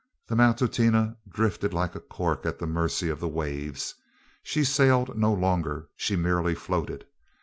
[0.29, 3.93] The Matutina drifted like a cork at the mercy of the waves.
[4.41, 7.05] She sailed no longer she merely floated.